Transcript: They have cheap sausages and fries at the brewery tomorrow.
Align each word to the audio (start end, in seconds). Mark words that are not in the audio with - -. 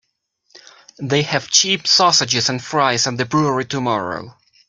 They 0.97 1.21
have 1.21 1.51
cheap 1.51 1.85
sausages 1.85 2.49
and 2.49 2.59
fries 2.59 3.05
at 3.05 3.17
the 3.17 3.25
brewery 3.25 3.65
tomorrow. 3.65 4.35